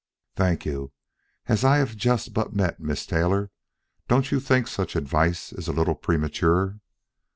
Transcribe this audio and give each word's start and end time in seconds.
"Thank 0.35 0.65
you. 0.65 0.91
As 1.45 1.63
I 1.63 1.77
have 1.77 1.89
but 1.91 1.97
just 1.99 2.35
met 2.53 2.79
Miss 2.79 3.05
Taylor, 3.05 3.51
don't 4.07 4.31
you 4.31 4.39
think 4.39 4.65
such 4.67 4.95
advice 4.95 5.53
is 5.53 5.67
a 5.67 5.71
little 5.73 5.93
premature?" 5.93 6.79